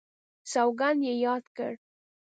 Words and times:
سوګند 0.51 0.99
یې 1.07 1.13
یاد 1.25 1.43
کړ. 1.57 1.73